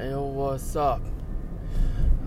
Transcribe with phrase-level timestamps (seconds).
[0.00, 1.00] えようさ、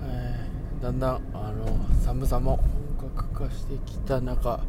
[0.03, 2.59] えー、だんだんあの寒さも
[2.99, 4.59] 本格化してきた中、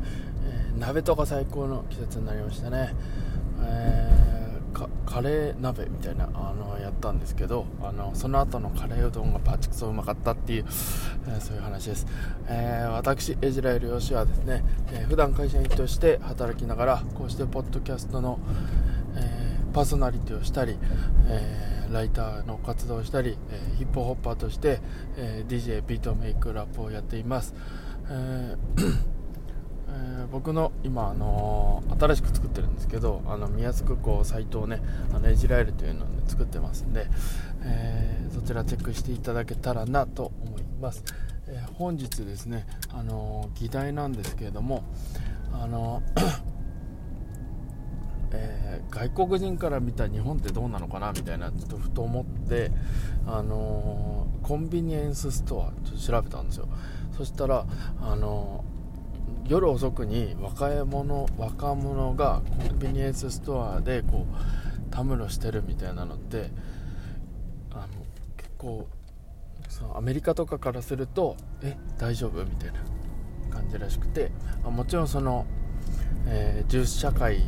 [0.45, 2.95] えー、鍋とか最高の季節になりましたね、
[3.61, 10.65] えー、カレー鍋みたいなあのやったんですけどあのその後のカレーうどんがバチクソうまかったっていう、
[11.29, 12.07] えそういう話です、
[12.49, 18.39] え私エジラエルヨシはですね、えー、普段会社員として働きながらこうしてポッドキャストの、
[19.73, 20.77] パーソナリティをしたり、
[21.27, 24.81] えライターの活動をしたり、えー、ヒップホッパーとして、
[25.17, 27.55] えー、DJ ビートメイクラップをやっています、
[28.11, 28.57] え
[29.95, 34.81] えー、僕の今、あのー、新しく作ってるんですけどあの見やすくこうサイトをね
[35.13, 37.07] あのエジラエルというのを、ね、作ってますんで、
[37.63, 41.05] えー、そちらチェックしていただけたらなと思います、
[41.47, 44.83] え本日ですね、あの議題なんですけれども
[45.53, 46.03] あの、
[48.91, 52.71] 外国人から見た日本ってどうなのかなみたいなちょっとふと思って、
[53.27, 56.69] あのー、コンビニエンスストアちょっと調べたんですよ。
[57.17, 57.67] そしたら、
[58.01, 66.51] あのー、夜遅くに若者若者がコンビニエンスストアでこうたむろしてるみたいなのって
[67.71, 67.87] あの
[68.37, 68.87] 結構
[69.69, 72.81] そのアメリカとかからするとえ大丈夫みたいな
[73.51, 74.31] 感じらしくて
[74.65, 75.47] あもちろんその、
[76.27, 77.43] えー、銃社会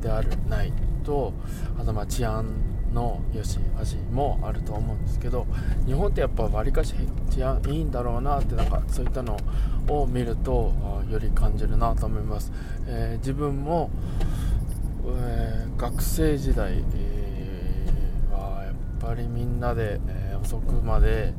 [0.00, 0.72] であるない
[1.04, 1.32] と
[1.78, 2.46] あとまあ治安
[2.92, 5.46] の良し悪しもあると思うんですけど
[5.86, 6.94] 日本ってやっぱわりかし
[7.30, 9.36] 治安いいんだろうなってなんかそういったの
[9.88, 10.72] を見ると
[11.10, 12.52] より感じるなと思います、
[12.86, 13.90] えー、自分も、
[15.06, 21.32] えー、学生時代、えー、はやっぱりみんなで、え遅くまで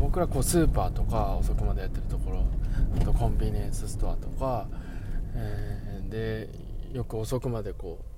[0.00, 2.44] 僕らこうスーパーとか遅くまでやってるところ
[3.00, 4.66] あとコンビニエンスストアとか、
[5.34, 8.12] えでよく遅くまでこう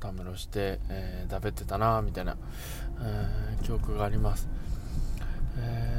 [0.00, 2.36] たむろして、えー、食べてたなみたいな、
[3.00, 4.48] えー、記憶があります、
[5.58, 5.98] え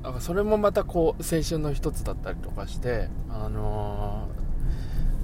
[0.00, 4.28] ー、だからそれもまたこう青春の一つだったりとかしてあの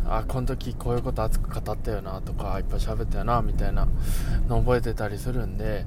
[0.05, 3.89] ー、あこの時こういうこと熱く語ったよなとかいっぱい喋ったよなみたいな
[4.49, 5.87] の覚えてたりするんで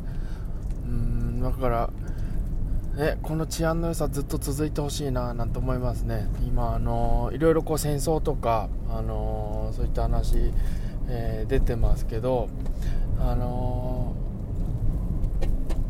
[0.86, 1.90] うんだから
[2.96, 10.52] ね、この治安の良さずっと続いてほしいななんて思いますね、今、あのいろいろこう戦争とか、あのそういった話、
[11.08, 12.50] えー、出てますけど、
[13.18, 14.14] あの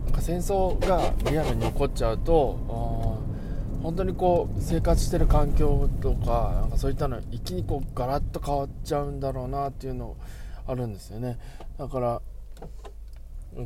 [0.06, 3.20] なんか戦争がリアルに起こっちゃうと、
[3.82, 10.16] 本当にこう生活してる環境とかなんかそういったの一気にこうガラッと変わっちゃうんだろうなっていうの
[10.68, 11.40] あるんですよね。
[11.80, 12.22] だから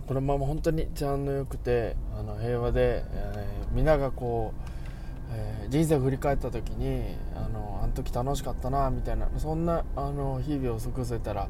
[0.01, 11.49] このまま本当に治安の良くてあの平和で、えー、皆がこう、えー、人生を振り返った時にあのあの時楽しかったなみたいなそんなあの日々を過ごせたら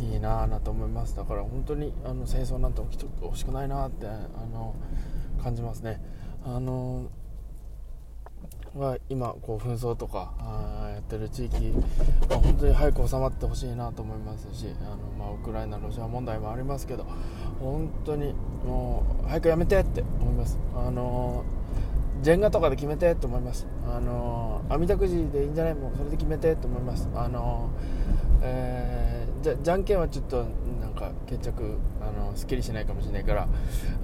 [0.00, 1.16] いいなあなと思います。
[1.16, 4.10] だから本当にあの戦争なんて起きてほしくないなってあ
[4.52, 4.74] の
[5.42, 6.00] 感じますね。
[6.44, 7.10] あの
[8.74, 10.32] は今こう紛争とか
[11.16, 11.72] ってる地域
[12.28, 17.04] は本当に早く収まってほしいなと思いますしあの、まあ、ウクライナ、ロシア問題もありますけど
[17.58, 18.32] 本当に
[18.64, 20.58] もう早くやめてって思います。
[20.76, 21.44] あの
[22.22, 23.66] ジェンガとかで決めてと思います。
[23.86, 25.74] あの網だくじでいいんじゃない？
[25.74, 27.08] もうそれで決めてと思います。
[27.14, 27.70] あの
[28.42, 30.44] えー、じゃじゃんけんはちょっと
[30.80, 33.48] なんか決着あのすっきりしないかもしれないから、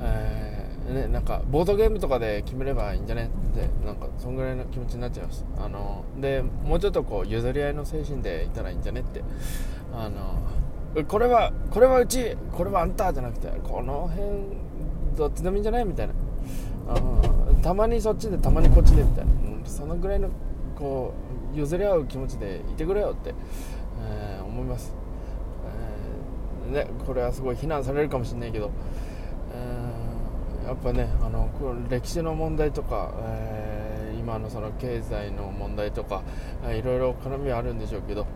[0.00, 3.30] えーね、なんかボードゲームとかで決めればいいんじゃね？
[3.52, 5.44] ってなんかそんぐらいの気持ちになっちゃいます。
[5.58, 9.00] あのでもうちょっとこう譲り合いの精神でいたらいいんじゃね？
[9.00, 9.22] って。
[9.92, 14.28] あのこれはこれはうちこれはあんたじゃなくてこの辺
[15.16, 16.14] どっちでもいいんじゃないみたいな。
[17.62, 20.28] たまにそっちでたまにこっちでみたいな、うん、そのぐらいの
[20.78, 21.12] こ
[21.52, 23.34] う譲り合う気持ちでいてくれよって、
[24.08, 24.94] えー、思います、
[26.68, 28.70] えー、ね、これはすごい非難されるかもしれないけど、
[29.52, 29.85] えー
[30.66, 31.48] やっぱねあの
[31.88, 36.22] 歴史の問題とか、えー、今のその経済の問題とか、
[36.64, 38.26] えいろいろ絡みはあるんでしょうけど、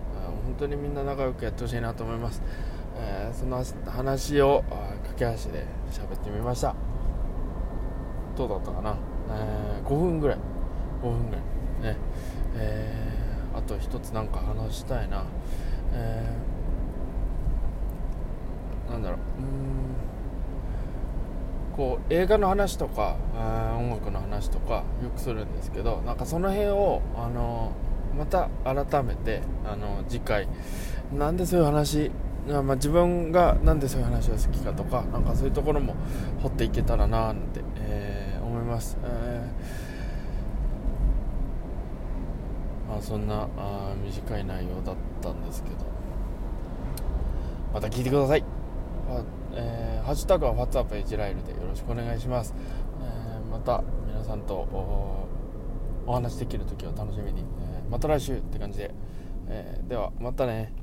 [0.44, 2.42] 本当にみんな仲良くやってほしいなと思います、
[2.96, 4.64] えー、その話を
[5.02, 6.74] 駆け足で喋ってみました。
[8.36, 8.96] どうだったかな、
[9.30, 10.38] えー、5分ぐらい。
[11.02, 11.94] 5分ぐらい。
[11.94, 11.96] ね。
[12.54, 15.24] えー、あと一つなんか話したいな、
[15.92, 19.18] えー、なんだろう。
[19.42, 19.99] うん。
[21.76, 23.16] こう映画の話とか
[23.78, 27.72] 音楽の話とかよくするんですけどなんかその辺をあの
[28.16, 30.48] また改めてあの次回
[31.12, 32.10] なんでそういう話
[32.46, 35.94] まあ、自分がなんでそういう話が好きかとかなんかそういうところも
[36.42, 46.00] 掘っていけたらななんて、えー、思います、えー、まあ、そんなあ短い内容だったんですけど。
[47.72, 48.59] また聞いてください。
[49.52, 52.54] えー、ハッシュタグは WhatsApp イジライルでよろしくお願いします、
[53.02, 54.54] えー、また皆さんと
[56.06, 58.94] お話できる時を楽しみに、えー、また来週って感じで、
[59.48, 60.79] えー、ではまたね。